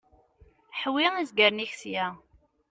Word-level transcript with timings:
Ḥwi 0.79 1.05
izgaren-ik 1.21 1.73
sya. 1.81 2.05